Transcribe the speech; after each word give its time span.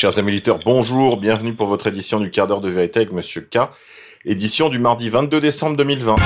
Chers 0.00 0.18
amis 0.18 0.30
auditeurs, 0.30 0.58
bonjour, 0.64 1.18
bienvenue 1.18 1.52
pour 1.52 1.66
votre 1.66 1.86
édition 1.86 2.20
du 2.20 2.30
quart 2.30 2.46
d'heure 2.46 2.62
de 2.62 2.70
vérité 2.70 3.00
avec 3.00 3.12
Monsieur 3.12 3.42
K, 3.42 3.68
édition 4.24 4.70
du 4.70 4.78
mardi 4.78 5.10
22 5.10 5.40
décembre 5.40 5.76
2020. 5.76 6.16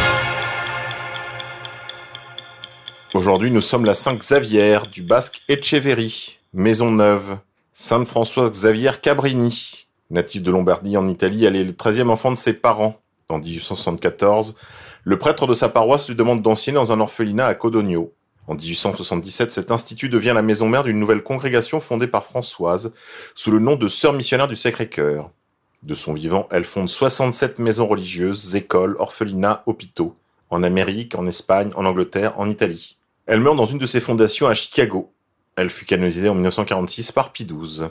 Aujourd'hui, 3.14 3.50
nous 3.50 3.60
sommes 3.60 3.84
la 3.84 3.96
Saint 3.96 4.14
Xavier 4.14 4.78
du 4.92 5.02
basque 5.02 5.42
Echeverri, 5.48 6.38
Maison 6.52 6.92
Neuve, 6.92 7.38
Sainte 7.72 8.06
Françoise 8.06 8.52
Xavier 8.52 8.92
Cabrini, 9.02 9.88
natif 10.08 10.44
de 10.44 10.52
Lombardie 10.52 10.96
en 10.96 11.08
Italie, 11.08 11.44
elle 11.44 11.56
est 11.56 11.64
le 11.64 11.72
13e 11.72 12.10
enfant 12.10 12.30
de 12.30 12.36
ses 12.36 12.52
parents. 12.52 13.00
En 13.28 13.40
1874, 13.40 14.54
le 15.02 15.18
prêtre 15.18 15.48
de 15.48 15.54
sa 15.54 15.68
paroisse 15.68 16.08
lui 16.08 16.14
demande 16.14 16.42
d'enseigner 16.42 16.76
dans 16.76 16.92
un 16.92 17.00
orphelinat 17.00 17.46
à 17.46 17.54
Codogno. 17.56 18.12
En 18.46 18.54
1877, 18.54 19.52
cet 19.52 19.70
institut 19.70 20.10
devient 20.10 20.32
la 20.34 20.42
maison 20.42 20.68
mère 20.68 20.84
d'une 20.84 20.98
nouvelle 20.98 21.22
congrégation 21.22 21.80
fondée 21.80 22.06
par 22.06 22.24
Françoise, 22.24 22.92
sous 23.34 23.50
le 23.50 23.58
nom 23.58 23.76
de 23.76 23.88
Sœurs 23.88 24.12
missionnaires 24.12 24.48
du 24.48 24.56
Sacré-Cœur. 24.56 25.30
De 25.82 25.94
son 25.94 26.12
vivant, 26.12 26.46
elle 26.50 26.64
fonde 26.64 26.88
67 26.88 27.58
maisons 27.58 27.86
religieuses, 27.86 28.54
écoles, 28.54 28.96
orphelinats, 28.98 29.62
hôpitaux, 29.66 30.14
en 30.50 30.62
Amérique, 30.62 31.14
en 31.14 31.26
Espagne, 31.26 31.70
en 31.74 31.86
Angleterre, 31.86 32.38
en 32.38 32.50
Italie. 32.50 32.96
Elle 33.26 33.40
meurt 33.40 33.56
dans 33.56 33.64
une 33.64 33.78
de 33.78 33.86
ses 33.86 34.00
fondations 34.00 34.46
à 34.46 34.54
Chicago. 34.54 35.12
Elle 35.56 35.70
fut 35.70 35.86
canonisée 35.86 36.28
en 36.28 36.34
1946 36.34 37.12
par 37.12 37.32
Pie 37.32 37.46
XII. 37.46 37.88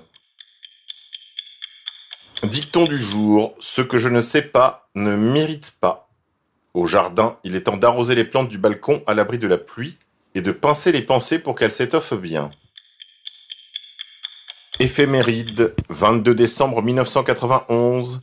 Dicton 2.44 2.86
du 2.86 3.00
jour, 3.00 3.56
ce 3.60 3.82
que 3.82 3.98
je 3.98 4.10
ne 4.10 4.22
sais 4.22 4.42
pas 4.42 4.90
ne 4.96 5.16
mérite 5.16 5.74
pas. 5.80 6.10
Au 6.74 6.88
jardin, 6.88 7.38
il 7.44 7.56
est 7.56 7.62
temps 7.62 7.78
d'arroser 7.78 8.16
les 8.16 8.26
plantes 8.26 8.50
du 8.50 8.58
balcon 8.58 9.02
à 9.08 9.14
l'abri 9.14 9.38
de 9.38 9.48
la 9.48 9.58
pluie 9.58 9.98
et 10.36 10.42
de 10.42 10.52
pincer 10.52 10.92
les 10.92 11.02
pensées 11.02 11.40
pour 11.40 11.56
qu'elles 11.56 11.72
s'étoffent 11.72 12.20
bien. 12.20 12.52
Éphéméride, 14.80 15.76
22 15.90 16.34
décembre 16.34 16.82
1991. 16.82 18.22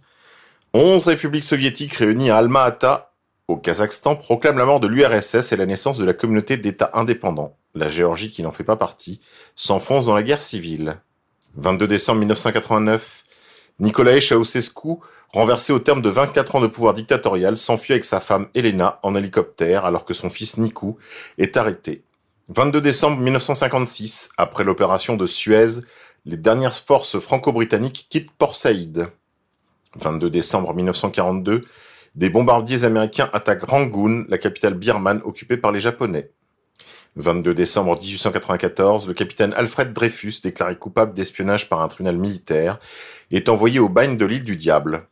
11 0.72 1.06
républiques 1.06 1.44
soviétiques 1.44 1.94
réunies 1.94 2.30
à 2.30 2.38
Alma-Ata, 2.38 3.12
au 3.48 3.56
Kazakhstan, 3.56 4.16
proclament 4.16 4.58
la 4.58 4.64
mort 4.64 4.80
de 4.80 4.86
l'URSS 4.86 5.52
et 5.52 5.56
la 5.56 5.66
naissance 5.66 5.98
de 5.98 6.04
la 6.04 6.12
communauté 6.12 6.56
d'États 6.56 6.90
indépendants. 6.94 7.56
La 7.74 7.88
Géorgie, 7.88 8.30
qui 8.30 8.42
n'en 8.42 8.52
fait 8.52 8.64
pas 8.64 8.76
partie, 8.76 9.20
s'enfonce 9.54 10.06
dans 10.06 10.14
la 10.14 10.22
guerre 10.22 10.42
civile. 10.42 10.96
22 11.54 11.86
décembre 11.86 12.20
1989. 12.20 13.22
Nicolae 13.80 14.20
Ceausescu, 14.20 14.98
renversé 15.32 15.72
au 15.72 15.78
terme 15.78 16.02
de 16.02 16.10
24 16.10 16.56
ans 16.56 16.60
de 16.60 16.66
pouvoir 16.66 16.92
dictatorial, 16.92 17.56
s'enfuit 17.56 17.94
avec 17.94 18.04
sa 18.04 18.20
femme 18.20 18.48
Elena 18.54 19.00
en 19.02 19.14
hélicoptère 19.14 19.86
alors 19.86 20.04
que 20.04 20.12
son 20.12 20.28
fils 20.28 20.58
Nikou 20.58 20.98
est 21.38 21.56
arrêté. 21.56 22.04
22 22.48 22.80
décembre 22.82 23.20
1956, 23.22 24.30
après 24.36 24.64
l'opération 24.64 25.16
de 25.16 25.24
Suez, 25.24 25.80
les 26.26 26.36
dernières 26.36 26.74
forces 26.74 27.18
franco-britanniques 27.18 28.06
quittent 28.10 28.32
Port 28.32 28.54
Saïd. 28.54 29.08
22 29.96 30.28
décembre 30.28 30.74
1942, 30.74 31.64
des 32.16 32.28
bombardiers 32.28 32.84
américains 32.84 33.30
attaquent 33.32 33.64
Rangoon, 33.64 34.26
la 34.28 34.36
capitale 34.36 34.74
birmane 34.74 35.22
occupée 35.24 35.56
par 35.56 35.72
les 35.72 35.80
Japonais. 35.80 36.32
22 37.16 37.54
décembre 37.54 37.98
1894, 37.98 39.08
le 39.08 39.14
capitaine 39.14 39.52
Alfred 39.54 39.92
Dreyfus, 39.92 40.34
déclaré 40.42 40.76
coupable 40.76 41.12
d'espionnage 41.12 41.68
par 41.68 41.82
un 41.82 41.88
tribunal 41.88 42.16
militaire, 42.16 42.78
est 43.30 43.48
envoyé 43.48 43.78
au 43.78 43.88
bagne 43.88 44.16
de 44.16 44.26
l'île 44.26 44.44
du 44.44 44.56
Diable. 44.56 45.06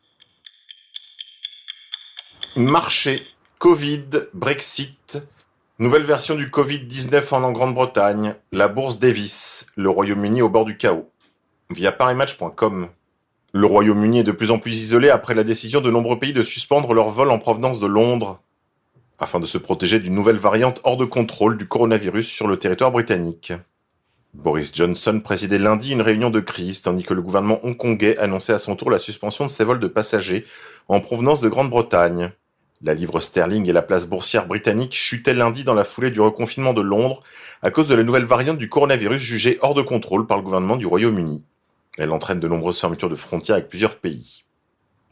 Marché, 2.57 3.23
Covid, 3.59 4.09
Brexit, 4.33 5.23
nouvelle 5.79 6.05
version 6.05 6.35
du 6.35 6.49
Covid-19 6.49 7.35
en 7.35 7.53
Grande-Bretagne, 7.53 8.35
la 8.53 8.69
bourse 8.69 8.99
Davis, 8.99 9.67
le 9.77 9.91
Royaume-Uni 9.91 10.43
au 10.43 10.49
bord 10.49 10.65
du 10.65 10.77
chaos. 10.77 11.11
Via 11.71 11.93
parimatch.com. 11.93 12.89
Le 13.53 13.67
Royaume-Uni 13.67 14.21
est 14.21 14.25
de 14.25 14.33
plus 14.33 14.51
en 14.51 14.59
plus 14.59 14.83
isolé 14.83 15.11
après 15.11 15.35
la 15.35 15.45
décision 15.45 15.81
de 15.81 15.91
nombreux 15.91 16.19
pays 16.19 16.33
de 16.33 16.43
suspendre 16.43 16.95
leurs 16.95 17.11
vols 17.11 17.31
en 17.31 17.39
provenance 17.39 17.81
de 17.81 17.87
Londres 17.87 18.41
afin 19.19 19.41
de 19.41 19.47
se 19.47 19.59
protéger 19.59 19.99
d'une 20.01 20.15
nouvelle 20.15 20.37
variante 20.37 20.81
hors 20.85 20.97
de 20.97 21.05
contrôle 21.05 21.59
du 21.59 21.67
coronavirus 21.67 22.29
sur 22.29 22.47
le 22.47 22.59
territoire 22.59 22.93
britannique. 22.93 23.53
Boris 24.35 24.73
Johnson 24.75 25.21
présidait 25.25 25.59
lundi 25.59 25.93
une 25.93 26.03
réunion 26.03 26.31
de 26.31 26.41
crise 26.41 26.83
tandis 26.83 27.03
que 27.03 27.15
le 27.15 27.23
gouvernement 27.23 27.59
hongkongais 27.65 28.19
annonçait 28.19 28.53
à 28.53 28.59
son 28.59 28.77
tour 28.77 28.91
la 28.91 28.99
suspension 28.99 29.47
de 29.47 29.51
ses 29.51 29.65
vols 29.65 29.81
de 29.81 29.87
passagers 29.89 30.45
en 30.89 31.01
provenance 31.01 31.41
de 31.41 31.49
Grande-Bretagne. 31.49 32.31
La 32.83 32.95
livre 32.95 33.19
sterling 33.19 33.69
et 33.69 33.73
la 33.73 33.83
place 33.83 34.07
boursière 34.07 34.47
britannique 34.47 34.95
chutaient 34.95 35.35
lundi 35.35 35.65
dans 35.65 35.75
la 35.75 35.83
foulée 35.83 36.13
du 36.13 36.21
reconfinement 36.21 36.75
de 36.75 36.83
Londres 36.83 37.23
à 37.63 37.73
cause 37.73 37.89
de 37.89 37.95
la 37.95 38.05
nouvelle 38.05 38.25
variante 38.25 38.59
du 38.59 38.69
coronavirus 38.69 39.21
jugée 39.21 39.59
hors 39.63 39.75
de 39.75 39.83
contrôle 39.83 40.29
par 40.29 40.37
le 40.37 40.45
gouvernement 40.45 40.77
du 40.77 40.87
Royaume-Uni. 40.87 41.43
Elle 41.97 42.13
entraîne 42.13 42.39
de 42.39 42.47
nombreuses 42.47 42.79
fermetures 42.79 43.09
de 43.09 43.17
frontières 43.17 43.57
avec 43.57 43.69
plusieurs 43.69 43.97
pays. 43.97 44.45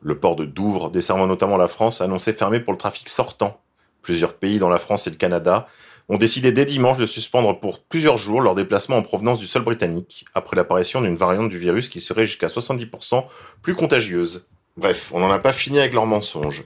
Le 0.01 0.17
port 0.17 0.37
de 0.37 0.45
Douvres, 0.45 0.91
desservant 0.91 1.27
notamment 1.27 1.57
la 1.57 1.67
France, 1.67 2.01
a 2.01 2.05
annoncé 2.05 2.33
fermer 2.33 2.61
pour 2.61 2.73
le 2.73 2.79
trafic 2.79 3.09
sortant. 3.09 3.61
Plusieurs 4.07 4.35
pays, 4.35 4.61
dont 4.61 4.69
la 4.69 4.79
France 4.79 5.09
et 5.09 5.11
le 5.11 5.17
Canada, 5.17 5.67
ont 6.09 6.17
décidé 6.17 6.53
dès 6.53 6.65
dimanche 6.65 6.97
de 6.97 7.07
suspendre 7.07 7.59
pour 7.59 7.81
plusieurs 7.81 8.19
jours 8.19 8.41
leurs 8.41 8.55
déplacements 8.55 8.99
en 8.99 9.03
provenance 9.03 9.41
du 9.41 9.49
sol 9.49 9.65
britannique, 9.65 10.25
après 10.33 10.55
l'apparition 10.55 11.01
d'une 11.01 11.17
variante 11.17 11.49
du 11.49 11.59
virus 11.59 11.89
qui 11.89 12.01
serait 12.01 12.25
jusqu'à 12.25 12.47
70% 12.47 13.25
plus 13.63 13.75
contagieuse. 13.75 14.47
Bref, 14.77 15.11
on 15.13 15.19
n'en 15.19 15.33
a 15.33 15.41
pas 15.41 15.53
fini 15.53 15.81
avec 15.81 15.93
leurs 15.93 16.07
mensonges. 16.07 16.63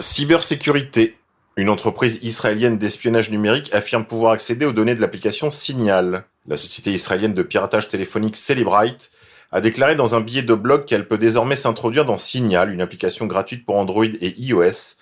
Cybersécurité. 0.00 1.16
Une 1.56 1.68
entreprise 1.68 2.18
israélienne 2.22 2.76
d'espionnage 2.76 3.30
numérique 3.30 3.72
affirme 3.72 4.04
pouvoir 4.04 4.32
accéder 4.32 4.66
aux 4.66 4.72
données 4.72 4.96
de 4.96 5.00
l'application 5.00 5.52
Signal. 5.52 6.24
La 6.48 6.56
société 6.56 6.90
israélienne 6.90 7.34
de 7.34 7.44
piratage 7.44 7.86
téléphonique 7.86 8.34
Celebrite 8.34 9.12
a 9.52 9.60
déclaré 9.60 9.94
dans 9.94 10.16
un 10.16 10.20
billet 10.20 10.42
de 10.42 10.54
blog 10.54 10.84
qu'elle 10.84 11.06
peut 11.06 11.18
désormais 11.18 11.54
s'introduire 11.54 12.06
dans 12.06 12.18
Signal, 12.18 12.72
une 12.72 12.80
application 12.80 13.26
gratuite 13.26 13.64
pour 13.64 13.76
Android 13.76 14.04
et 14.04 14.34
iOS, 14.40 14.96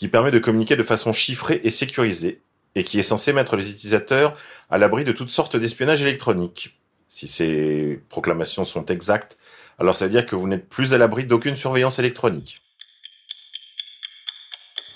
qui 0.00 0.08
permet 0.08 0.30
de 0.30 0.38
communiquer 0.38 0.76
de 0.76 0.82
façon 0.82 1.12
chiffrée 1.12 1.60
et 1.62 1.70
sécurisée, 1.70 2.40
et 2.74 2.84
qui 2.84 2.98
est 2.98 3.02
censé 3.02 3.34
mettre 3.34 3.54
les 3.54 3.70
utilisateurs 3.70 4.34
à 4.70 4.78
l'abri 4.78 5.04
de 5.04 5.12
toutes 5.12 5.28
sortes 5.28 5.56
d'espionnage 5.56 6.00
électronique. 6.00 6.80
Si 7.06 7.28
ces 7.28 8.00
proclamations 8.08 8.64
sont 8.64 8.86
exactes, 8.86 9.36
alors 9.78 9.98
ça 9.98 10.06
veut 10.06 10.10
dire 10.10 10.24
que 10.24 10.36
vous 10.36 10.48
n'êtes 10.48 10.70
plus 10.70 10.94
à 10.94 10.98
l'abri 10.98 11.26
d'aucune 11.26 11.54
surveillance 11.54 11.98
électronique. 11.98 12.62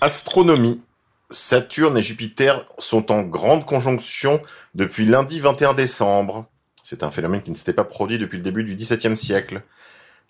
Astronomie. 0.00 0.80
Saturne 1.28 1.98
et 1.98 2.02
Jupiter 2.02 2.64
sont 2.78 3.12
en 3.12 3.20
grande 3.20 3.66
conjonction 3.66 4.40
depuis 4.74 5.04
lundi 5.04 5.38
21 5.38 5.74
décembre. 5.74 6.48
C'est 6.82 7.02
un 7.02 7.10
phénomène 7.10 7.42
qui 7.42 7.50
ne 7.50 7.56
s'était 7.56 7.74
pas 7.74 7.84
produit 7.84 8.18
depuis 8.18 8.38
le 8.38 8.42
début 8.42 8.64
du 8.64 8.74
XVIIe 8.74 9.18
siècle. 9.18 9.60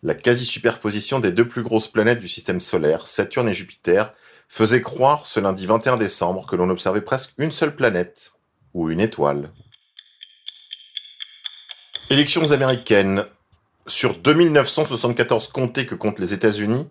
La 0.03 0.15
quasi-superposition 0.15 1.21
des 1.21 1.31
deux 1.31 1.47
plus 1.47 1.63
grosses 1.63 1.87
planètes 1.87 2.19
du 2.19 2.29
système 2.29 2.59
solaire, 2.59 3.07
Saturne 3.07 3.49
et 3.49 3.53
Jupiter, 3.53 4.13
faisait 4.49 4.83
croire 4.83 5.27
ce 5.27 5.41
lundi 5.41 5.67
21 5.67 5.97
décembre 5.97 6.47
que 6.47 6.57
l'on 6.57 6.71
observait 6.71 7.01
presque 7.01 7.35
une 7.39 7.53
seule 7.53 7.75
planète, 7.75 8.33
ou 8.75 8.91
une 8.91 9.01
étoile. 9.01 9.51
Élections 12.11 12.53
américaines. 12.53 13.25
Sur 13.87 14.17
2974 14.17 15.49
comtés 15.49 15.85
que 15.85 15.95
comptent 15.95 16.19
les 16.19 16.33
États-Unis, 16.33 16.89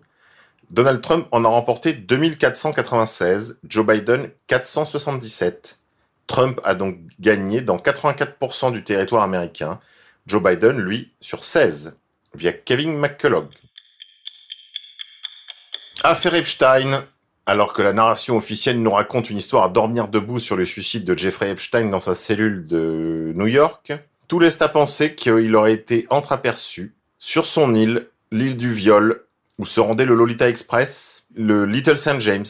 Donald 0.70 1.00
Trump 1.00 1.26
en 1.32 1.44
a 1.44 1.48
remporté 1.48 1.92
2496, 1.92 3.60
Joe 3.68 3.86
Biden 3.86 4.30
477. 4.46 5.80
Trump 6.26 6.60
a 6.64 6.74
donc 6.74 6.98
gagné 7.20 7.60
dans 7.60 7.76
84% 7.76 8.72
du 8.72 8.82
territoire 8.82 9.22
américain, 9.22 9.80
Joe 10.26 10.42
Biden, 10.42 10.78
lui, 10.78 11.12
sur 11.20 11.44
16, 11.44 11.98
via 12.34 12.52
Kevin 12.52 12.96
McCullough. 12.96 13.48
Affaire 16.02 16.34
Epstein, 16.34 17.06
alors 17.46 17.72
que 17.72 17.82
la 17.82 17.92
narration 17.92 18.36
officielle 18.36 18.82
nous 18.82 18.90
raconte 18.90 19.30
une 19.30 19.38
histoire 19.38 19.64
à 19.64 19.68
dormir 19.68 20.08
debout 20.08 20.40
sur 20.40 20.56
le 20.56 20.64
suicide 20.64 21.04
de 21.04 21.16
Jeffrey 21.16 21.50
Epstein 21.50 21.90
dans 21.90 22.00
sa 22.00 22.14
cellule 22.14 22.66
de 22.66 23.32
New 23.34 23.46
York, 23.46 23.92
tout 24.28 24.38
laisse 24.38 24.60
à 24.62 24.68
penser 24.68 25.14
qu'il 25.14 25.54
aurait 25.54 25.74
été 25.74 26.06
entreaperçu 26.10 26.94
sur 27.18 27.44
son 27.46 27.74
île, 27.74 28.08
l'île 28.32 28.56
du 28.56 28.72
viol, 28.72 29.24
où 29.58 29.66
se 29.66 29.80
rendait 29.80 30.06
le 30.06 30.14
Lolita 30.14 30.48
Express, 30.48 31.26
le 31.36 31.66
Little 31.66 31.98
St. 31.98 32.20
James, 32.20 32.46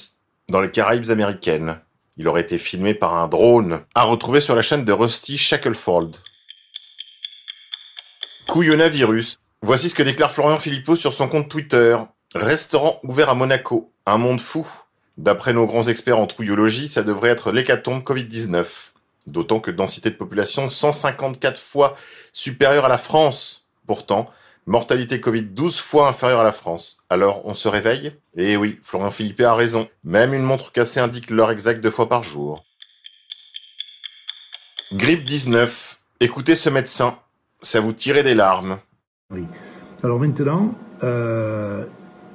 dans 0.49 0.61
les 0.61 0.71
Caraïbes 0.71 1.11
américaines. 1.11 1.79
Il 2.17 2.29
aurait 2.29 2.43
été 2.43 2.59
filmé 2.59 2.95
par 2.95 3.15
un 3.15 3.27
drone, 3.27 3.81
à 3.95 4.05
retrouver 4.05 4.41
sur 4.41 4.55
la 4.55 4.63
chaîne 4.63 4.85
de 4.85 4.93
Rusty 4.93 5.37
Shacklefold. 5.37 6.17
Couillonavirus. 8.47 9.39
Voici 9.63 9.89
ce 9.89 9.95
que 9.95 10.03
déclare 10.03 10.31
Florian 10.31 10.59
Philippot 10.59 10.95
sur 10.95 11.13
son 11.13 11.27
compte 11.27 11.49
Twitter. 11.49 11.97
Restaurant 12.35 13.01
ouvert 13.03 13.31
à 13.31 13.35
Monaco. 13.35 13.91
Un 14.07 14.19
monde 14.19 14.41
fou. 14.41 14.67
D'après 15.17 15.53
nos 15.53 15.67
grands 15.67 15.89
experts 15.89 16.19
en 16.19 16.27
trouillologie, 16.27 16.89
ça 16.89 17.03
devrait 17.03 17.31
être 17.31 17.53
l'hécatombe 17.53 18.03
Covid-19. 18.03 18.67
D'autant 19.27 19.61
que 19.61 19.71
densité 19.71 20.11
de 20.11 20.17
population 20.17 20.69
154 20.69 21.59
fois 21.59 21.97
supérieure 22.33 22.85
à 22.85 22.89
la 22.89 22.99
France. 22.99 23.69
Pourtant, 23.87 24.31
mortalité 24.67 25.21
Covid 25.21 25.45
12 25.45 25.79
fois 25.79 26.09
inférieure 26.09 26.41
à 26.41 26.45
la 26.45 26.53
France. 26.53 27.05
Alors, 27.09 27.47
on 27.47 27.55
se 27.55 27.69
réveille? 27.69 28.13
Eh 28.37 28.57
oui, 28.57 28.79
Florian 28.83 29.11
Philippe 29.11 29.41
a 29.41 29.55
raison. 29.55 29.89
Même 30.03 30.35
une 30.35 30.43
montre 30.43 30.73
cassée 30.73 31.01
indique 31.01 31.31
l'heure 31.31 31.51
exacte 31.51 31.81
deux 31.81 31.91
fois 31.91 32.09
par 32.09 32.23
jour. 32.23 32.65
Grippe 34.93 35.25
19. 35.25 35.99
Écoutez 36.21 36.55
ce 36.55 36.71
médecin. 36.71 37.19
ça 37.63 37.81
vous 37.81 37.93
tirait 37.93 38.23
des 38.23 38.35
larmes. 38.35 38.79
Oui. 39.31 39.45
Alors 40.03 40.21
maintenant, 40.21 40.75
euh, 41.03 41.85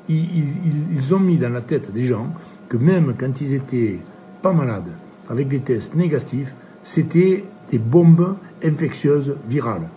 ils, 0.08 1.14
ont 1.14 1.20
mis 1.20 1.38
dans 1.38 1.54
la 1.54 1.62
tête 1.62 1.92
des 1.92 2.06
gens 2.06 2.34
que 2.70 2.78
même 2.78 3.16
quand 3.20 3.42
ils 3.42 3.54
étaient 3.54 4.00
pas 4.42 4.54
malades, 4.54 4.92
avec 5.30 5.48
des 5.48 5.60
tests 5.60 5.96
négatifs, 5.96 6.54
c'était 6.84 7.44
des 7.70 7.80
bombes 7.80 8.36
infectieuses 8.64 9.36
virales. 9.48 9.90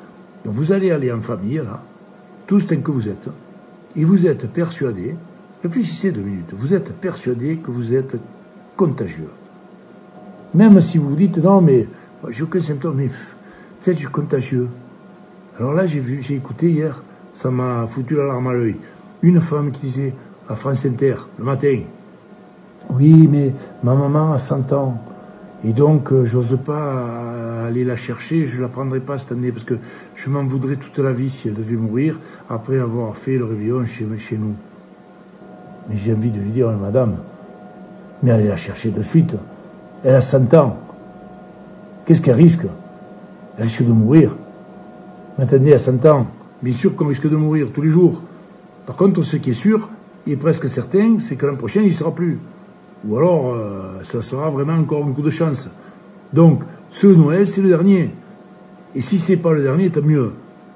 Donc 0.45 0.55
vous 0.55 0.73
allez 0.73 0.91
aller 0.91 1.13
en 1.13 1.21
famille, 1.21 1.57
là, 1.57 1.83
tous 2.47 2.67
tant 2.67 2.77
que 2.77 2.91
vous 2.91 3.09
êtes, 3.09 3.29
et 3.95 4.05
vous 4.05 4.27
êtes 4.27 4.51
persuadés, 4.53 5.15
réfléchissez 5.63 6.11
deux 6.11 6.23
minutes, 6.23 6.53
vous 6.53 6.75
êtes 6.75 6.93
persuadés 6.95 7.59
que 7.59 7.71
vous 7.71 7.95
êtes 7.95 8.17
contagieux. 8.77 9.31
Même 10.55 10.81
si 10.81 10.99
vous 10.99 11.11
vous 11.11 11.17
dites, 11.17 11.39
non, 11.39 11.61
mais 11.61 11.87
j'ai 12.29 12.43
aucun 12.43 12.61
symptôme, 12.61 12.97
mais 12.97 13.09
peut-être 13.09 13.97
je 13.97 14.01
suis 14.01 14.09
contagieux. 14.09 14.69
Alors 15.59 15.73
là, 15.73 15.87
j'ai 15.87 16.01
vu, 16.01 16.23
j'ai 16.23 16.35
écouté 16.35 16.71
hier, 16.71 17.03
ça 17.35 17.51
m'a 17.51 17.87
foutu 17.87 18.17
la 18.17 18.25
larme 18.25 18.49
à 18.49 18.53
l'œil. 18.53 18.77
Une 19.23 19.41
femme 19.41 19.71
qui 19.71 19.83
disait 19.83 20.15
à 20.49 20.57
France 20.57 20.85
Inter, 20.85 21.15
le 21.39 21.45
matin, 21.45 21.81
oui, 22.93 23.29
mais 23.31 23.53
ma 23.83 23.95
maman 23.95 24.33
a 24.33 24.39
100 24.39 24.73
ans, 24.73 24.99
et 25.65 25.73
donc 25.73 26.13
euh, 26.13 26.25
j'ose 26.25 26.59
pas 26.65 27.67
aller 27.67 27.85
la 27.85 27.97
chercher, 27.97 28.45
je 28.45 28.61
la 28.61 28.69
prendrai 28.69 29.01
pas 29.01 29.19
cette 29.19 29.33
année, 29.33 29.53
parce 29.53 29.65
que 29.65 29.75
je 30.15 30.29
m'en 30.29 30.45
voudrais 30.45 30.77
toute 30.77 30.99
la 30.99 31.13
vie 31.13 31.31
si 31.31 31.49
elle 31.49 31.55
devait 31.55 31.77
mourir, 31.77 32.19
après 32.51 32.79
avoir 32.79 33.17
fait 33.17 33.39
le 33.39 33.45
réveillon 33.45 33.85
chez, 33.87 34.05
nous. 34.37 34.55
Mais 35.89 35.97
j'ai 35.97 36.13
envie 36.13 36.31
de 36.31 36.39
lui 36.39 36.51
dire, 36.51 36.71
madame, 36.71 37.17
mais 38.23 38.31
allez 38.31 38.49
la 38.49 38.57
chercher 38.57 38.91
de 38.91 39.03
suite. 39.03 39.35
Elle 40.05 40.15
a 40.15 40.21
100 40.21 40.53
ans. 40.55 40.79
Qu'est-ce 42.05 42.21
qu'elle 42.21 42.37
risque? 42.37 42.67
Elle 43.57 43.65
risque 43.65 43.85
de 43.85 43.93
mourir. 43.93 44.37
Maintenant, 45.39 45.73
à 45.73 45.79
100 45.79 46.07
ans, 46.07 46.27
bien 46.63 46.75
sûr 46.75 46.95
qu'on 46.95 47.07
risque 47.07 47.29
de 47.29 47.37
mourir 47.37 47.69
tous 47.73 47.83
les 47.83 47.91
jours. 47.91 48.21
Par 48.87 48.97
contre, 48.97 49.23
ce 49.23 49.37
qui 49.37 49.51
est 49.51 49.55
sûr, 49.55 49.89
est 50.27 50.37
presque 50.37 50.69
certain, 50.69 51.19
c'est 51.19 51.37
que 51.37 51.47
l'an 51.47 51.57
prochain, 51.57 51.81
il 51.81 51.89
ne 51.89 51.93
sera 51.93 52.15
plus. 52.15 52.39
Ou 53.07 53.17
alors, 53.17 53.53
euh, 53.53 54.03
ça 54.05 54.23
sera 54.23 54.51
vraiment 54.51 54.75
encore 54.75 55.05
un 55.05 55.13
coup 55.13 55.23
de 55.23 55.31
chance. 55.31 55.69
Donc, 56.33 56.63
ce 56.91 57.07
Noël, 57.07 57.47
c'est 57.47 57.63
le 57.63 57.69
dernier. 57.69 58.11
Et 58.95 59.01
si 59.01 59.19
c'est 59.19 59.37
pas 59.37 59.53
le 59.53 59.63
dernier, 59.63 59.91
tant 59.91 60.03
mieux. 60.03 60.33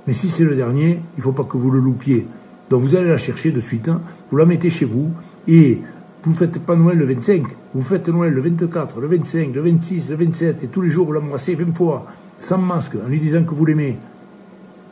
Mais 0.07 0.13
si 0.13 0.31
c'est 0.31 0.45
le 0.45 0.55
dernier, 0.55 1.01
il 1.17 1.23
faut 1.23 1.33
pas 1.33 1.45
que 1.45 1.57
vous 1.57 1.71
le 1.71 1.81
loupiez. 1.81 2.27
Donc 2.71 2.83
vous 2.83 2.97
allez 2.97 3.09
la 3.09 3.19
chercher 3.19 3.53
de 3.53 3.61
suite, 3.61 3.89
hein. 3.89 4.01
vous 4.31 4.37
la 4.37 4.45
mettez 4.45 4.71
chez 4.71 4.87
vous, 4.87 5.11
et 5.47 5.81
vous 6.25 6.33
faites 6.33 6.59
pas 6.59 6.75
Noël 6.75 6.99
le 6.99 7.05
25, 7.07 7.45
vous 7.75 7.83
faites 7.83 8.09
Noël 8.09 8.33
le 8.33 8.41
24, 8.41 9.01
le 9.01 9.07
25, 9.07 9.55
le 9.55 9.61
26, 9.61 10.11
le 10.11 10.17
27, 10.17 10.65
et 10.65 10.67
tous 10.67 10.81
les 10.81 10.91
jours 10.91 11.07
vous 11.07 11.13
l'embrassez 11.13 11.55
20 11.55 11.77
fois, 11.77 12.07
sans 12.41 12.59
masque, 12.59 12.97
en 12.97 13.09
lui 13.09 13.21
disant 13.21 13.45
que 13.45 13.55
vous 13.55 13.65
l'aimez. 13.65 13.99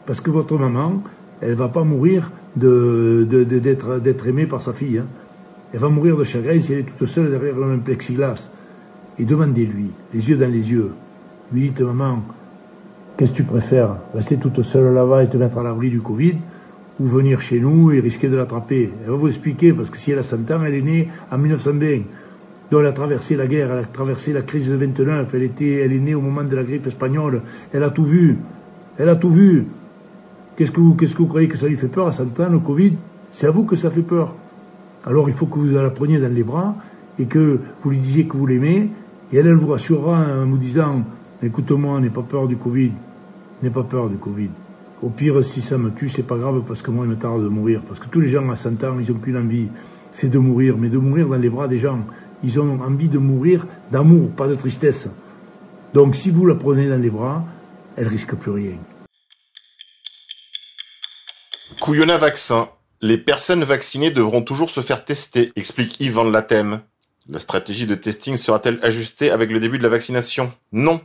Parce 0.07 0.21
que 0.21 0.31
votre 0.31 0.57
maman, 0.57 1.03
elle 1.41 1.55
va 1.55 1.69
pas 1.69 1.83
mourir 1.83 2.31
d'être 2.55 4.29
aimée 4.29 4.47
par 4.47 4.63
sa 4.63 4.73
fille. 4.73 4.99
Hein. 4.99 5.07
Elle 5.75 5.81
va 5.81 5.89
mourir 5.89 6.17
de 6.17 6.23
chagrin 6.23 6.61
si 6.61 6.73
elle 6.73 6.79
est 6.79 6.83
toute 6.85 7.09
seule 7.09 7.31
derrière 7.31 7.57
un 7.61 7.79
plexiglas. 7.79 8.49
Et 9.19 9.25
demandez-lui, 9.25 9.91
les 10.15 10.29
yeux 10.29 10.37
dans 10.37 10.49
les 10.49 10.71
yeux. 10.71 10.93
Lui 11.53 11.63
dites, 11.63 11.81
maman, 11.81 12.23
qu'est-ce 13.17 13.33
que 13.33 13.39
tu 13.39 13.43
préfères 13.43 13.97
Rester 14.15 14.37
toute 14.37 14.63
seule 14.63 14.95
là-bas 14.95 15.25
et 15.25 15.29
te 15.29 15.37
mettre 15.37 15.59
à 15.59 15.65
l'abri 15.65 15.91
du 15.91 16.01
Covid 16.01 16.37
ou 17.01 17.07
venir 17.07 17.41
chez 17.41 17.59
nous 17.59 17.91
et 17.91 17.99
risquer 17.99 18.29
de 18.29 18.37
l'attraper? 18.37 18.93
Elle 19.03 19.11
va 19.11 19.17
vous 19.17 19.27
expliquer, 19.27 19.73
parce 19.73 19.91
que 19.91 19.97
si 19.97 20.13
elle 20.13 20.21
a 20.21 20.23
100 20.23 20.49
ans, 20.53 20.63
elle 20.65 20.75
est 20.75 20.81
née 20.81 21.09
en 21.33 21.39
1920. 21.39 22.03
Donc 22.71 22.81
elle 22.81 22.87
a 22.87 22.93
traversé 22.93 23.35
la 23.35 23.49
guerre, 23.49 23.73
elle 23.73 23.83
a 23.83 23.87
traversé 23.87 24.33
la 24.33 24.43
crise 24.43 24.69
de 24.69 24.77
29, 24.77 25.35
elle, 25.35 25.43
était, 25.43 25.81
elle 25.81 25.93
est 25.93 25.99
née 25.99 26.15
au 26.15 26.21
moment 26.21 26.45
de 26.45 26.55
la 26.55 26.63
grippe 26.63 26.87
espagnole, 26.87 27.43
elle 27.73 27.83
a 27.83 27.91
tout 27.91 28.05
vu. 28.05 28.39
Elle 28.97 29.09
a 29.09 29.17
tout 29.17 29.31
vu. 29.31 29.67
Qu'est-ce 30.57 30.71
que 30.71 30.79
vous, 30.79 30.95
que 30.95 31.05
vous 31.05 31.27
croyez 31.27 31.49
que 31.49 31.59
ça 31.59 31.67
lui 31.67 31.77
fait 31.77 31.89
peur 31.89 32.07
à 32.07 32.13
100 32.13 32.39
ans, 32.39 32.49
le 32.49 32.61
Covid? 32.61 32.93
C'est 33.33 33.49
à 33.49 33.51
vous 33.51 33.65
que 33.65 33.75
ça 33.75 33.91
fait 33.91 34.03
peur. 34.03 34.37
Alors 35.07 35.29
il 35.29 35.35
faut 35.35 35.47
que 35.47 35.59
vous 35.59 35.71
la 35.71 35.91
preniez 35.91 36.19
dans 36.19 36.33
les 36.33 36.43
bras 36.43 36.77
et 37.19 37.27
que 37.27 37.61
vous 37.81 37.91
lui 37.91 37.99
disiez 37.99 38.27
que 38.27 38.37
vous 38.37 38.47
l'aimez, 38.47 38.91
et 39.33 39.37
elle, 39.37 39.47
elle 39.47 39.55
vous 39.55 39.69
rassurera 39.69 40.43
en 40.43 40.47
vous 40.47 40.59
disant, 40.59 41.05
écoute-moi, 41.43 42.01
n'aie 42.01 42.11
pas 42.11 42.23
peur 42.23 42.49
du 42.49 42.57
Covid, 42.57 42.93
n'aie 43.63 43.71
pas 43.71 43.85
peur 43.85 44.09
du 44.09 44.17
Covid. 44.17 44.51
Au 45.03 45.11
pire, 45.11 45.45
si 45.45 45.61
ça 45.61 45.77
me 45.77 45.91
tue, 45.91 46.09
c'est 46.09 46.23
pas 46.23 46.37
grave 46.39 46.63
parce 46.67 46.81
que 46.81 46.91
moi, 46.91 47.05
il 47.05 47.11
me 47.11 47.17
tarde 47.17 47.43
de 47.43 47.49
mourir. 47.49 47.83
Parce 47.87 48.01
que 48.01 48.07
tous 48.07 48.21
les 48.21 48.29
gens 48.29 48.49
à 48.49 48.57
100 48.57 48.83
ans, 48.85 48.97
ils 48.99 49.13
n'ont 49.13 49.19
qu'une 49.19 49.37
envie, 49.37 49.69
c'est 50.13 50.31
de 50.31 50.39
mourir, 50.39 50.79
mais 50.79 50.89
de 50.89 50.99
mourir 50.99 51.29
dans 51.29 51.37
les 51.37 51.51
bras 51.51 51.69
des 51.69 51.79
gens. 51.79 52.07
Ils 52.43 52.59
ont 52.59 52.81
envie 52.81 53.09
de 53.09 53.19
mourir 53.19 53.67
d'amour, 53.91 54.31
pas 54.31 54.49
de 54.49 54.55
tristesse. 54.55 55.09
Donc 55.93 56.15
si 56.17 56.31
vous 56.31 56.47
la 56.47 56.55
prenez 56.55 56.89
dans 56.89 57.01
les 57.01 57.11
bras, 57.11 57.45
elle 57.97 58.09
risque 58.09 58.35
plus 58.35 58.51
rien. 58.51 58.79
Couillonna 61.81 62.19
vaccin. 62.19 62.69
Les 63.07 63.19
personnes 63.19 63.65
vaccinées 63.65 64.11
devront 64.11 64.41
toujours 64.41 64.71
se 64.71 64.81
faire 64.81 65.05
tester, 65.05 65.53
explique 65.57 66.01
Yvan 66.01 66.25
Latem. 66.25 66.81
La 67.29 67.39
stratégie 67.39 67.87
de 67.87 67.95
testing 67.95 68.39
sera-t-elle 68.39 68.79
ajustée 68.83 69.31
avec 69.31 69.53
le 69.53 69.61
début 69.61 69.77
de 69.77 69.83
la 69.83 69.91
vaccination? 69.91 70.55
Non 70.73 71.03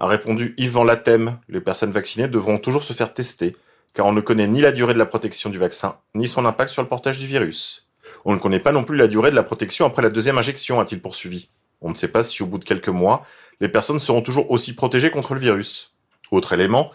a 0.00 0.08
répondu 0.08 0.56
Yvan 0.58 0.82
Latem. 0.82 1.38
Les 1.48 1.60
personnes 1.60 1.92
vaccinées 1.92 2.26
devront 2.26 2.58
toujours 2.58 2.82
se 2.82 2.92
faire 2.92 3.14
tester, 3.14 3.54
car 3.94 4.06
on 4.06 4.12
ne 4.12 4.20
connaît 4.20 4.48
ni 4.48 4.60
la 4.60 4.72
durée 4.72 4.94
de 4.94 4.98
la 4.98 5.06
protection 5.06 5.48
du 5.48 5.58
vaccin, 5.58 5.98
ni 6.16 6.26
son 6.26 6.44
impact 6.44 6.70
sur 6.70 6.82
le 6.82 6.88
portage 6.88 7.18
du 7.18 7.26
virus. 7.28 7.86
On 8.24 8.32
ne 8.32 8.40
connaît 8.40 8.58
pas 8.58 8.72
non 8.72 8.82
plus 8.82 8.96
la 8.96 9.06
durée 9.06 9.30
de 9.30 9.36
la 9.36 9.44
protection 9.44 9.86
après 9.86 10.02
la 10.02 10.10
deuxième 10.10 10.38
injection, 10.38 10.80
a-t-il 10.80 11.00
poursuivi. 11.00 11.50
On 11.80 11.90
ne 11.90 11.94
sait 11.94 12.08
pas 12.08 12.24
si 12.24 12.42
au 12.42 12.46
bout 12.46 12.58
de 12.58 12.64
quelques 12.64 12.88
mois, 12.88 13.22
les 13.60 13.68
personnes 13.68 14.00
seront 14.00 14.22
toujours 14.22 14.50
aussi 14.50 14.74
protégées 14.74 15.12
contre 15.12 15.34
le 15.34 15.40
virus. 15.40 15.94
Autre 16.32 16.52
élément, 16.52 16.90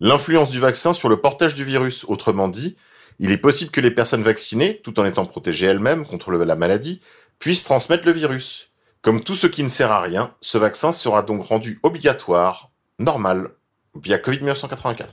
l'influence 0.00 0.50
du 0.50 0.58
vaccin 0.58 0.92
sur 0.92 1.08
le 1.08 1.18
portage 1.18 1.54
du 1.54 1.62
virus. 1.62 2.04
Autrement 2.08 2.48
dit, 2.48 2.76
il 3.18 3.30
est 3.30 3.38
possible 3.38 3.70
que 3.70 3.80
les 3.80 3.90
personnes 3.90 4.22
vaccinées, 4.22 4.80
tout 4.82 4.98
en 4.98 5.04
étant 5.04 5.26
protégées 5.26 5.66
elles-mêmes 5.66 6.06
contre 6.06 6.32
la 6.32 6.56
maladie, 6.56 7.00
puissent 7.38 7.64
transmettre 7.64 8.06
le 8.06 8.12
virus. 8.12 8.72
Comme 9.02 9.22
tout 9.22 9.34
ce 9.34 9.46
qui 9.46 9.62
ne 9.62 9.68
sert 9.68 9.92
à 9.92 10.00
rien, 10.00 10.34
ce 10.40 10.58
vaccin 10.58 10.90
sera 10.90 11.22
donc 11.22 11.44
rendu 11.44 11.78
obligatoire, 11.82 12.70
normal, 12.98 13.50
via 13.94 14.16
Covid-1984. 14.16 15.08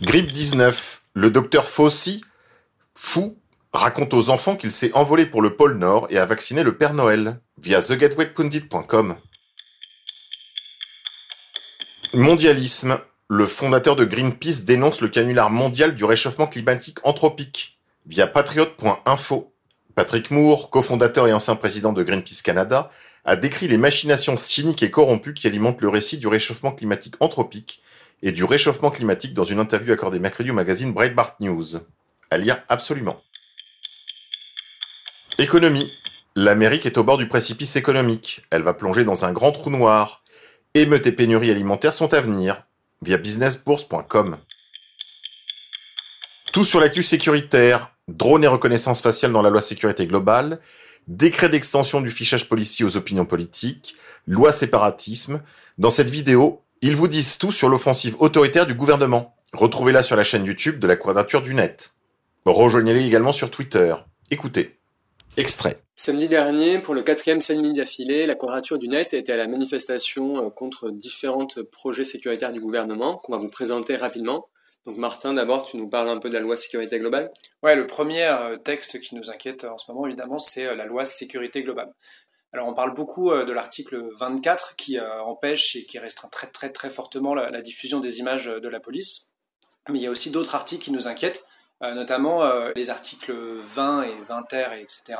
Grippe 0.00 0.32
19. 0.32 1.02
Le 1.14 1.30
docteur 1.30 1.68
Fauci, 1.68 2.24
fou, 2.94 3.38
raconte 3.72 4.14
aux 4.14 4.30
enfants 4.30 4.56
qu'il 4.56 4.72
s'est 4.72 4.94
envolé 4.94 5.26
pour 5.26 5.42
le 5.42 5.54
pôle 5.54 5.76
Nord 5.76 6.06
et 6.10 6.18
a 6.18 6.26
vacciné 6.26 6.62
le 6.62 6.76
Père 6.76 6.94
Noël, 6.94 7.40
via 7.58 7.82
thegatewaypundit.com. 7.82 9.16
Mondialisme. 12.14 12.98
Le 13.34 13.46
fondateur 13.46 13.96
de 13.96 14.04
Greenpeace 14.04 14.66
dénonce 14.66 15.00
le 15.00 15.08
canular 15.08 15.48
mondial 15.48 15.94
du 15.94 16.04
réchauffement 16.04 16.46
climatique 16.46 16.98
anthropique, 17.02 17.78
via 18.04 18.26
patriote.info. 18.26 19.54
Patrick 19.94 20.30
Moore, 20.30 20.68
cofondateur 20.68 21.26
et 21.26 21.32
ancien 21.32 21.56
président 21.56 21.94
de 21.94 22.02
Greenpeace 22.02 22.42
Canada, 22.44 22.90
a 23.24 23.36
décrit 23.36 23.68
les 23.68 23.78
machinations 23.78 24.36
cyniques 24.36 24.82
et 24.82 24.90
corrompues 24.90 25.32
qui 25.32 25.46
alimentent 25.46 25.80
le 25.80 25.88
récit 25.88 26.18
du 26.18 26.26
réchauffement 26.26 26.72
climatique 26.72 27.14
anthropique 27.20 27.80
et 28.22 28.32
du 28.32 28.44
réchauffement 28.44 28.90
climatique 28.90 29.32
dans 29.32 29.44
une 29.44 29.60
interview 29.60 29.94
accordée 29.94 30.18
mercredi 30.18 30.50
au 30.50 30.54
magazine 30.54 30.92
Breitbart 30.92 31.36
News. 31.40 31.76
À 32.30 32.36
lire 32.36 32.62
absolument. 32.68 33.22
Économie. 35.38 35.90
L'Amérique 36.36 36.84
est 36.84 36.98
au 36.98 37.02
bord 37.02 37.16
du 37.16 37.28
précipice 37.28 37.76
économique. 37.76 38.42
Elle 38.50 38.60
va 38.60 38.74
plonger 38.74 39.04
dans 39.04 39.24
un 39.24 39.32
grand 39.32 39.52
trou 39.52 39.70
noir. 39.70 40.22
Émeutes 40.74 41.06
et 41.06 41.12
pénuries 41.12 41.50
alimentaires 41.50 41.94
sont 41.94 42.12
à 42.12 42.20
venir. 42.20 42.66
Via 43.02 43.18
businessbourse.com. 43.18 44.38
Tout 46.52 46.64
sur 46.64 46.80
l'actu 46.80 47.02
sécuritaire. 47.02 47.92
Drone 48.08 48.44
et 48.44 48.48
reconnaissance 48.48 49.00
faciale 49.00 49.32
dans 49.32 49.42
la 49.42 49.50
loi 49.50 49.62
sécurité 49.62 50.06
globale, 50.06 50.58
décret 51.06 51.48
d'extension 51.48 52.00
du 52.00 52.10
fichage 52.10 52.48
policier 52.48 52.84
aux 52.84 52.96
opinions 52.96 53.24
politiques, 53.24 53.94
loi 54.26 54.50
séparatisme. 54.50 55.40
Dans 55.78 55.90
cette 55.90 56.10
vidéo, 56.10 56.62
ils 56.80 56.96
vous 56.96 57.06
disent 57.06 57.38
tout 57.38 57.52
sur 57.52 57.68
l'offensive 57.68 58.16
autoritaire 58.18 58.66
du 58.66 58.74
gouvernement. 58.74 59.36
Retrouvez-la 59.52 60.02
sur 60.02 60.16
la 60.16 60.24
chaîne 60.24 60.44
YouTube 60.44 60.80
de 60.80 60.86
la 60.88 60.96
Quadrature 60.96 61.42
du 61.42 61.54
Net. 61.54 61.94
Rejoignez-les 62.44 63.06
également 63.06 63.32
sur 63.32 63.50
Twitter. 63.50 63.94
Écoutez. 64.30 64.81
Extrait. 65.36 65.82
Samedi 65.94 66.28
dernier, 66.28 66.78
pour 66.78 66.94
le 66.94 67.02
quatrième 67.02 67.40
samedi 67.40 67.72
d'affilée, 67.72 68.26
la 68.26 68.34
Quadrature 68.34 68.78
du 68.78 68.88
Net 68.88 69.14
était 69.14 69.32
à 69.32 69.36
la 69.36 69.48
manifestation 69.48 70.46
euh, 70.46 70.50
contre 70.50 70.90
différents 70.90 71.46
projets 71.70 72.04
sécuritaires 72.04 72.52
du 72.52 72.60
gouvernement 72.60 73.16
qu'on 73.16 73.32
va 73.32 73.38
vous 73.38 73.48
présenter 73.48 73.96
rapidement. 73.96 74.48
Donc 74.84 74.96
Martin, 74.96 75.32
d'abord, 75.32 75.64
tu 75.64 75.76
nous 75.76 75.88
parles 75.88 76.08
un 76.08 76.18
peu 76.18 76.28
de 76.28 76.34
la 76.34 76.40
loi 76.40 76.56
sécurité 76.56 76.98
globale 76.98 77.30
Ouais, 77.62 77.76
le 77.76 77.86
premier 77.86 78.24
euh, 78.24 78.56
texte 78.56 79.00
qui 79.00 79.14
nous 79.14 79.30
inquiète 79.30 79.64
en 79.64 79.78
ce 79.78 79.90
moment, 79.90 80.06
évidemment, 80.06 80.38
c'est 80.38 80.66
euh, 80.66 80.74
la 80.74 80.86
loi 80.86 81.04
sécurité 81.04 81.62
globale. 81.62 81.92
Alors 82.52 82.66
on 82.66 82.74
parle 82.74 82.92
beaucoup 82.92 83.30
euh, 83.30 83.44
de 83.44 83.52
l'article 83.52 84.08
24 84.18 84.74
qui 84.76 84.98
empêche 85.00 85.76
et 85.76 85.86
qui 85.86 85.98
restreint 85.98 86.28
très 86.28 86.48
très 86.48 86.70
très 86.70 86.90
fortement 86.90 87.34
la, 87.34 87.62
diffusion 87.62 88.00
des 88.00 88.18
images 88.18 88.46
de 88.46 88.68
la 88.68 88.80
police. 88.80 89.32
Mais 89.88 90.00
il 90.00 90.02
y 90.02 90.06
a 90.06 90.10
aussi 90.10 90.30
d'autres 90.30 90.54
articles 90.54 90.84
qui 90.84 90.92
nous 90.92 91.08
inquiètent, 91.08 91.44
notamment 91.82 92.42
les 92.74 92.90
articles 92.90 93.32
20 93.32 94.02
et 94.04 94.20
20 94.22 94.42
ter, 94.44 94.72
etc., 94.72 95.18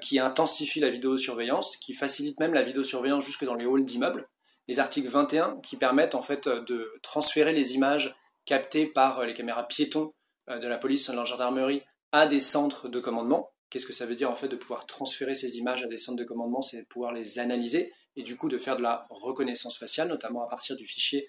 qui 0.00 0.18
intensifient 0.18 0.80
la 0.80 0.90
vidéosurveillance, 0.90 1.76
qui 1.76 1.94
facilitent 1.94 2.40
même 2.40 2.54
la 2.54 2.62
vidéosurveillance 2.62 3.24
jusque 3.24 3.44
dans 3.44 3.54
les 3.54 3.64
halls 3.64 3.84
d'immeubles, 3.84 4.28
les 4.66 4.80
articles 4.80 5.08
21 5.08 5.60
qui 5.62 5.76
permettent 5.76 6.14
en 6.14 6.22
fait 6.22 6.48
de 6.48 6.92
transférer 7.02 7.52
les 7.52 7.74
images 7.74 8.14
captées 8.44 8.86
par 8.86 9.24
les 9.24 9.34
caméras 9.34 9.68
piétons 9.68 10.12
de 10.48 10.66
la 10.66 10.78
police 10.78 11.08
et 11.08 11.12
de 11.12 11.16
la 11.16 11.24
gendarmerie 11.24 11.82
à 12.12 12.26
des 12.26 12.40
centres 12.40 12.88
de 12.88 12.98
commandement. 13.00 13.50
Qu'est-ce 13.70 13.86
que 13.86 13.92
ça 13.92 14.06
veut 14.06 14.14
dire 14.14 14.30
en 14.30 14.36
fait 14.36 14.48
de 14.48 14.56
pouvoir 14.56 14.86
transférer 14.86 15.34
ces 15.34 15.58
images 15.58 15.82
à 15.82 15.86
des 15.86 15.96
centres 15.96 16.18
de 16.18 16.24
commandement 16.24 16.62
C'est 16.62 16.88
pouvoir 16.88 17.12
les 17.12 17.38
analyser 17.38 17.92
et 18.16 18.22
du 18.22 18.36
coup 18.36 18.48
de 18.48 18.56
faire 18.58 18.76
de 18.76 18.82
la 18.82 19.06
reconnaissance 19.10 19.78
faciale, 19.78 20.08
notamment 20.08 20.44
à 20.44 20.48
partir 20.48 20.76
du 20.76 20.86
fichier 20.86 21.28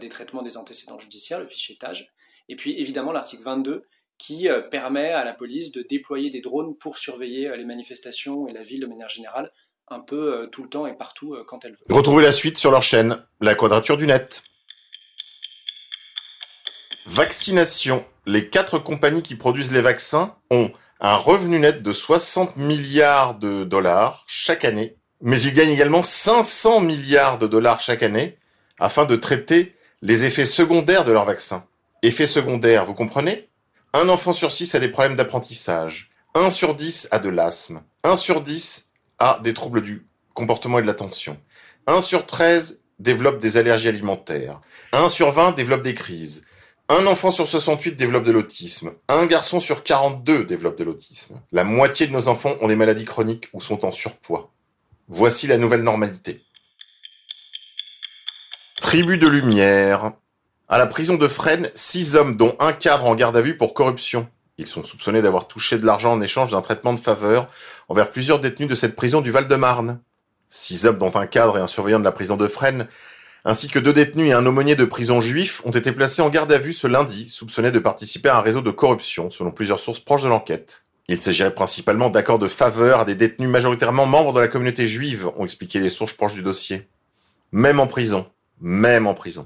des 0.00 0.08
traitements 0.08 0.42
des 0.42 0.56
antécédents 0.56 0.98
judiciaires, 0.98 1.40
le 1.40 1.46
fichier 1.46 1.76
TAGE. 1.76 2.12
Et 2.48 2.56
puis 2.56 2.78
évidemment 2.80 3.12
l'article 3.12 3.44
22 3.44 3.84
qui 4.18 4.48
euh, 4.48 4.60
permet 4.60 5.10
à 5.10 5.24
la 5.24 5.32
police 5.32 5.72
de 5.72 5.82
déployer 5.82 6.30
des 6.30 6.40
drones 6.40 6.76
pour 6.76 6.98
surveiller 6.98 7.48
euh, 7.48 7.56
les 7.56 7.64
manifestations 7.64 8.48
et 8.48 8.52
la 8.52 8.62
ville 8.62 8.80
de 8.80 8.86
manière 8.86 9.08
générale, 9.08 9.50
un 9.88 10.00
peu 10.00 10.34
euh, 10.34 10.46
tout 10.46 10.62
le 10.62 10.68
temps 10.68 10.86
et 10.86 10.94
partout 10.94 11.36
quand 11.46 11.64
elle 11.64 11.72
veut. 11.72 11.94
Retrouvez 11.94 12.22
la 12.22 12.32
suite 12.32 12.58
sur 12.58 12.70
leur 12.70 12.82
chaîne, 12.82 13.22
La 13.40 13.54
Quadrature 13.54 13.96
du 13.96 14.06
Net. 14.06 14.42
Vaccination. 17.06 18.04
Les 18.26 18.48
quatre 18.48 18.78
compagnies 18.78 19.22
qui 19.22 19.34
produisent 19.34 19.72
les 19.72 19.82
vaccins 19.82 20.36
ont 20.50 20.70
un 21.00 21.16
revenu 21.16 21.58
net 21.58 21.82
de 21.82 21.92
60 21.92 22.56
milliards 22.56 23.38
de 23.38 23.64
dollars 23.64 24.24
chaque 24.26 24.64
année, 24.64 24.96
mais 25.20 25.38
ils 25.42 25.52
gagnent 25.52 25.72
également 25.72 26.02
500 26.02 26.80
milliards 26.80 27.38
de 27.38 27.46
dollars 27.46 27.80
chaque 27.80 28.02
année 28.02 28.38
afin 28.78 29.04
de 29.04 29.16
traiter 29.16 29.76
les 30.00 30.24
effets 30.24 30.46
secondaires 30.46 31.04
de 31.04 31.12
leurs 31.12 31.26
vaccins. 31.26 31.66
Effets 32.02 32.26
secondaires, 32.26 32.86
vous 32.86 32.94
comprenez? 32.94 33.48
Un 33.94 34.08
enfant 34.08 34.32
sur 34.32 34.50
six 34.50 34.74
a 34.74 34.80
des 34.80 34.88
problèmes 34.88 35.14
d'apprentissage. 35.14 36.10
Un 36.34 36.50
sur 36.50 36.74
dix 36.74 37.06
a 37.12 37.20
de 37.20 37.28
l'asthme. 37.28 37.80
Un 38.02 38.16
sur 38.16 38.40
dix 38.40 38.90
a 39.20 39.40
des 39.44 39.54
troubles 39.54 39.82
du 39.82 40.04
comportement 40.34 40.80
et 40.80 40.82
de 40.82 40.86
l'attention. 40.88 41.38
Un 41.86 42.00
sur 42.00 42.26
treize 42.26 42.82
développe 42.98 43.38
des 43.38 43.56
allergies 43.56 43.88
alimentaires. 43.88 44.60
Un 44.92 45.08
sur 45.08 45.30
vingt 45.30 45.52
développe 45.52 45.82
des 45.82 45.94
crises. 45.94 46.44
Un 46.88 47.06
enfant 47.06 47.30
sur 47.30 47.46
68 47.46 47.92
développe 47.92 48.24
de 48.24 48.32
l'autisme. 48.32 48.92
Un 49.08 49.26
garçon 49.26 49.60
sur 49.60 49.84
42 49.84 50.44
développe 50.44 50.76
de 50.76 50.84
l'autisme. 50.84 51.40
La 51.52 51.62
moitié 51.62 52.08
de 52.08 52.12
nos 52.12 52.26
enfants 52.26 52.56
ont 52.60 52.68
des 52.68 52.76
maladies 52.76 53.04
chroniques 53.04 53.48
ou 53.52 53.60
sont 53.60 53.84
en 53.84 53.92
surpoids. 53.92 54.50
Voici 55.06 55.46
la 55.46 55.56
nouvelle 55.56 55.82
normalité. 55.82 56.42
Tribu 58.80 59.18
de 59.18 59.28
lumière. 59.28 60.12
À 60.74 60.78
la 60.78 60.88
prison 60.88 61.14
de 61.14 61.28
Fresnes, 61.28 61.70
six 61.72 62.16
hommes, 62.16 62.36
dont 62.36 62.56
un 62.58 62.72
cadre 62.72 63.06
en 63.06 63.14
garde 63.14 63.36
à 63.36 63.40
vue 63.40 63.56
pour 63.56 63.74
corruption. 63.74 64.26
Ils 64.58 64.66
sont 64.66 64.82
soupçonnés 64.82 65.22
d'avoir 65.22 65.46
touché 65.46 65.78
de 65.78 65.86
l'argent 65.86 66.12
en 66.12 66.20
échange 66.20 66.50
d'un 66.50 66.62
traitement 66.62 66.92
de 66.92 66.98
faveur 66.98 67.46
envers 67.88 68.10
plusieurs 68.10 68.40
détenus 68.40 68.68
de 68.68 68.74
cette 68.74 68.96
prison 68.96 69.20
du 69.20 69.30
Val-de-Marne. 69.30 70.00
Six 70.48 70.84
hommes, 70.86 70.98
dont 70.98 71.14
un 71.14 71.28
cadre 71.28 71.58
et 71.58 71.60
un 71.60 71.68
surveillant 71.68 72.00
de 72.00 72.04
la 72.04 72.10
prison 72.10 72.36
de 72.36 72.48
Fresnes, 72.48 72.88
ainsi 73.44 73.68
que 73.68 73.78
deux 73.78 73.92
détenus 73.92 74.30
et 74.30 74.32
un 74.32 74.44
aumônier 74.46 74.74
de 74.74 74.84
prison 74.84 75.20
juif, 75.20 75.62
ont 75.64 75.70
été 75.70 75.92
placés 75.92 76.22
en 76.22 76.28
garde 76.28 76.50
à 76.50 76.58
vue 76.58 76.72
ce 76.72 76.88
lundi, 76.88 77.30
soupçonnés 77.30 77.70
de 77.70 77.78
participer 77.78 78.30
à 78.30 78.38
un 78.38 78.40
réseau 78.40 78.60
de 78.60 78.72
corruption, 78.72 79.30
selon 79.30 79.52
plusieurs 79.52 79.78
sources 79.78 80.00
proches 80.00 80.24
de 80.24 80.28
l'enquête. 80.28 80.86
Il 81.06 81.18
s'agirait 81.18 81.54
principalement 81.54 82.10
d'accords 82.10 82.40
de 82.40 82.48
faveur 82.48 82.98
à 82.98 83.04
des 83.04 83.14
détenus 83.14 83.48
majoritairement 83.48 84.06
membres 84.06 84.32
de 84.32 84.40
la 84.40 84.48
communauté 84.48 84.88
juive, 84.88 85.30
ont 85.36 85.44
expliqué 85.44 85.78
les 85.78 85.88
sources 85.88 86.14
proches 86.14 86.34
du 86.34 86.42
dossier. 86.42 86.88
Même 87.52 87.78
en 87.78 87.86
prison. 87.86 88.26
Même 88.60 89.06
en 89.06 89.14
prison. 89.14 89.44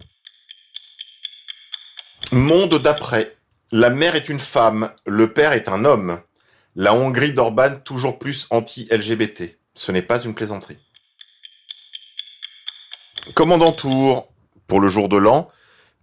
Monde 2.33 2.79
d'après. 2.79 3.37
La 3.73 3.89
mère 3.89 4.15
est 4.15 4.29
une 4.29 4.39
femme, 4.39 4.91
le 5.07 5.33
père 5.33 5.53
est 5.53 5.69
un 5.69 5.85
homme. 5.85 6.21
La 6.77 6.95
Hongrie 6.95 7.33
d'Orban 7.33 7.77
toujours 7.83 8.19
plus 8.19 8.47
anti-LGBT. 8.51 9.59
Ce 9.75 9.93
n'est 9.93 10.03
pas 10.03 10.21
une 10.21 10.35
plaisanterie. 10.35 10.79
Commandant 13.35 13.73
Tour, 13.73 14.29
pour 14.67 14.81
le 14.81 14.89
jour 14.89 15.09
de 15.09 15.17
l'an, 15.17 15.49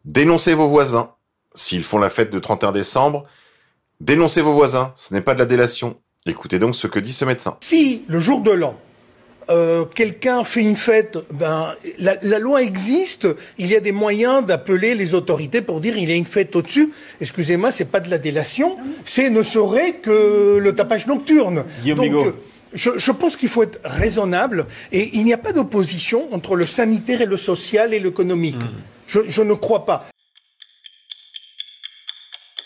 dénoncez 0.03 0.55
vos 0.55 0.67
voisins. 0.67 1.13
S'ils 1.53 1.83
font 1.83 1.99
la 1.99 2.09
fête 2.09 2.31
de 2.31 2.39
31 2.39 2.71
décembre, 2.71 3.25
dénoncez 3.99 4.41
vos 4.41 4.53
voisins, 4.53 4.93
ce 4.95 5.13
n'est 5.13 5.21
pas 5.21 5.35
de 5.35 5.39
la 5.39 5.45
délation. 5.45 6.01
Écoutez 6.25 6.57
donc 6.57 6.75
ce 6.75 6.87
que 6.87 6.99
dit 6.99 7.13
ce 7.13 7.25
médecin. 7.25 7.57
Si 7.61 8.03
le 8.07 8.19
jour 8.19 8.41
de 8.41 8.51
l'an, 8.51 8.79
euh, 9.49 9.85
quelqu'un 9.85 10.43
fait 10.43 10.61
une 10.61 10.75
fête, 10.75 11.17
ben 11.31 11.75
la, 11.99 12.17
la, 12.21 12.39
loi 12.39 12.63
existe. 12.63 13.27
Il 13.57 13.67
y 13.67 13.75
a 13.75 13.79
des 13.79 13.91
moyens 13.91 14.45
d'appeler 14.45 14.95
les 14.95 15.13
autorités 15.13 15.61
pour 15.61 15.79
dire 15.81 15.97
il 15.97 16.09
y 16.09 16.11
a 16.11 16.15
une 16.15 16.25
fête 16.25 16.55
au-dessus. 16.55 16.91
Excusez-moi, 17.21 17.71
c'est 17.71 17.85
pas 17.85 17.99
de 17.99 18.09
la 18.09 18.17
délation, 18.17 18.77
c'est 19.03 19.29
ne 19.29 19.43
serait 19.43 19.93
que 19.93 20.57
le 20.57 20.75
tapage 20.75 21.07
nocturne. 21.07 21.65
Donc, 21.85 22.11
euh, 22.11 22.31
je, 22.73 22.91
je, 22.97 23.11
pense 23.11 23.37
qu'il 23.37 23.49
faut 23.49 23.63
être 23.63 23.79
raisonnable 23.83 24.65
et 24.91 25.11
il 25.13 25.25
n'y 25.25 25.33
a 25.33 25.37
pas 25.37 25.53
d'opposition 25.53 26.33
entre 26.33 26.55
le 26.55 26.65
sanitaire 26.65 27.21
et 27.21 27.25
le 27.25 27.37
social 27.37 27.93
et 27.93 27.99
l'économique. 27.99 28.61
Mmh. 28.61 28.69
Je, 29.07 29.19
je 29.27 29.41
ne 29.43 29.53
crois 29.53 29.85
pas. 29.85 30.07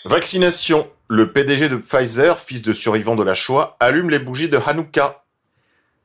Vaccination. 0.05 0.87
Le 1.11 1.31
PDG 1.31 1.69
de 1.69 1.77
Pfizer, 1.77 2.37
fils 2.37 2.61
de 2.61 2.71
survivant 2.71 3.15
de 3.15 3.23
la 3.23 3.33
Shoah, 3.33 3.75
allume 3.79 4.11
les 4.11 4.19
bougies 4.19 4.47
de 4.47 4.59
Hanouka 4.63 5.23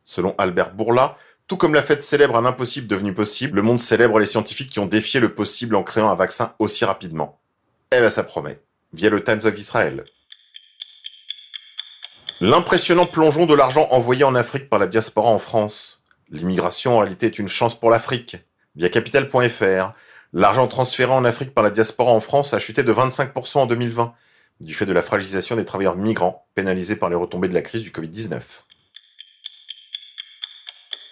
Selon 0.04 0.34
Albert 0.38 0.75
Bourla, 0.75 1.16
tout 1.46 1.56
comme 1.56 1.75
la 1.75 1.82
fête 1.82 2.02
célèbre 2.02 2.37
un 2.37 2.44
impossible 2.44 2.87
devenu 2.87 3.14
possible, 3.14 3.56
le 3.56 3.62
monde 3.62 3.80
célèbre 3.80 4.18
les 4.18 4.26
scientifiques 4.26 4.70
qui 4.70 4.78
ont 4.78 4.87
défié 4.87 5.20
le 5.20 5.34
possible 5.34 5.75
en 5.75 5.82
créant 5.82 6.11
un 6.11 6.14
vaccin 6.14 6.54
aussi 6.58 6.84
rapidement. 6.84 7.38
Eh 7.90 8.00
ben 8.00 8.11
ça 8.11 8.23
promet, 8.23 8.61
via 8.92 9.11
le 9.11 9.23
Times 9.23 9.40
of 9.44 9.58
Israel. 9.58 10.04
L'impressionnant 12.40 13.06
plongeon 13.06 13.46
de 13.46 13.54
l'argent 13.54 13.88
envoyé 13.90 14.25
en 14.25 14.34
Afrique 14.34 14.68
par 14.68 14.78
la 14.78 14.87
diaspora 14.87 15.30
en 15.30 15.38
France. 15.38 16.02
L'immigration 16.30 16.96
en 16.96 17.00
réalité 17.00 17.26
est 17.26 17.38
une 17.38 17.49
chance 17.49 17.78
pour 17.78 17.90
l'Afrique. 17.90 18.37
Via 18.75 18.88
capital.fr, 18.88 19.92
l'argent 20.32 20.66
transféré 20.66 21.12
en 21.12 21.25
Afrique 21.25 21.54
par 21.54 21.62
la 21.62 21.70
diaspora 21.70 22.11
en 22.11 22.20
France 22.20 22.52
a 22.52 22.58
chuté 22.58 22.82
de 22.82 22.92
25% 22.92 23.58
en 23.58 23.66
2020, 23.66 24.12
du 24.61 24.75
fait 24.75 24.87
de 24.87 24.92
la 24.92 25.02
fragilisation 25.02 25.56
des 25.56 25.64
travailleurs 25.64 25.96
migrants, 25.96 26.46
pénalisés 26.54 26.96
par 26.96 27.08
les 27.08 27.16
retombées 27.16 27.49
de 27.49 27.54
la 27.54 27.62
crise 27.62 27.82
du 27.82 27.90
Covid-19. 27.90 28.40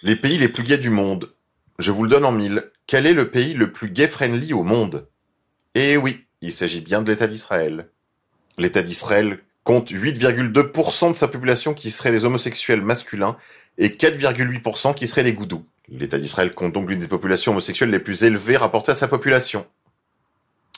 Les 0.05 0.17
pays 0.17 0.37
les 0.37 0.49
plus 0.49 0.63
gays 0.63 0.77
du 0.77 0.89
monde. 0.89 1.33
Je 1.79 1.93
vous 1.93 2.03
le 2.03 2.09
donne 2.09 2.25
en 2.25 2.33
mille. 2.33 2.69
Quel 2.87 3.05
est 3.05 3.13
le 3.13 3.29
pays 3.29 3.53
le 3.53 3.71
plus 3.71 3.89
gay-friendly 3.89 4.51
au 4.51 4.63
monde? 4.63 5.07
Eh 5.75 5.95
oui, 5.95 6.25
il 6.41 6.51
s'agit 6.51 6.81
bien 6.81 7.01
de 7.01 7.09
l'État 7.09 7.25
d'Israël. 7.25 7.87
L'État 8.57 8.81
d'Israël 8.81 9.39
compte 9.63 9.91
8,2% 9.91 11.11
de 11.11 11.15
sa 11.15 11.29
population 11.29 11.73
qui 11.73 11.89
serait 11.89 12.11
des 12.11 12.25
homosexuels 12.25 12.81
masculins 12.81 13.37
et 13.77 13.87
4,8% 13.87 14.93
qui 14.93 15.07
seraient 15.07 15.23
des 15.23 15.31
goudous. 15.31 15.65
L'État 15.87 16.17
d'Israël 16.17 16.53
compte 16.53 16.73
donc 16.73 16.89
l'une 16.89 16.99
des 16.99 17.07
populations 17.07 17.53
homosexuelles 17.53 17.91
les 17.91 17.99
plus 17.99 18.25
élevées 18.25 18.57
rapportées 18.57 18.91
à 18.91 18.95
sa 18.95 19.07
population. 19.07 19.65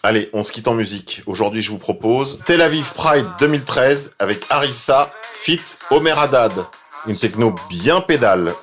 Allez, 0.04 0.30
on 0.34 0.44
se 0.44 0.52
quitte 0.52 0.68
en 0.68 0.76
musique. 0.76 1.24
Aujourd'hui, 1.26 1.64
je 1.64 1.72
vous 1.72 1.80
propose 1.80 2.42
Tel 2.46 2.62
Aviv 2.62 2.94
Pride 2.94 3.26
2013 3.40 4.18
avec 4.20 4.46
Arissa, 4.52 5.12
Fit, 5.34 5.62
Omer 5.90 6.20
Haddad. 6.20 6.68
Une 7.08 7.18
techno 7.18 7.56
bien 7.72 8.02
pédale. 8.02 8.54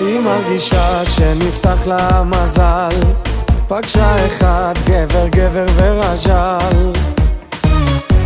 היא 0.00 0.20
מרגישה 0.20 1.04
שנפתח 1.04 1.86
לה 1.86 2.22
מזל. 2.24 2.88
פגשה 3.68 4.26
אחד 4.26 4.74
גבר 4.84 5.28
גבר 5.28 5.64
ורז'ל. 5.76 6.92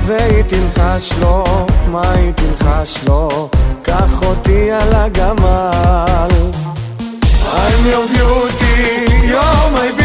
והיא 0.07 0.43
תלחש 0.43 1.13
לו, 1.21 1.45
מה 1.91 2.13
היא 2.13 2.33
תלחש 2.33 2.99
לו? 3.07 3.49
קח 3.83 4.23
אותי 4.23 4.73
על 4.73 4.95
הגמל. 4.95 6.29
I'm 7.53 7.85
your 7.93 8.07
beauty, 8.15 8.77
you're 9.31 9.71
my 9.75 9.98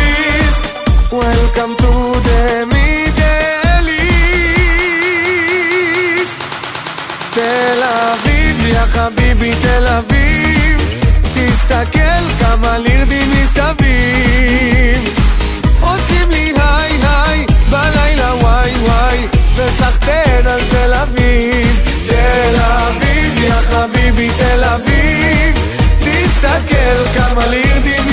תסתכל 26.44 27.20
כמה 27.20 27.48
לירדים 27.48 28.13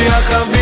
אביב 0.00 0.06
יא 0.06 0.10
חביב 0.10 0.59